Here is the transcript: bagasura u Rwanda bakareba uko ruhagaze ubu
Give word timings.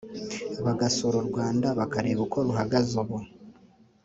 bagasura 0.65 1.15
u 1.19 1.25
Rwanda 1.29 1.67
bakareba 1.79 2.21
uko 2.25 2.37
ruhagaze 2.47 2.93
ubu 3.03 3.17